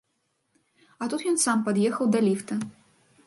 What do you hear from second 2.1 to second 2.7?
да ліфта.